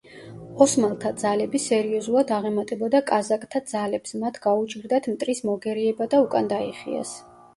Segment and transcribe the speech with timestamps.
[0.65, 7.13] ოსმალთა ძალები სერიოზულად აღემატებოდა კაზაკთა ძალებს, მათ გაუჭირდათ მტრის მოგერიება და უკან დაიხიეს.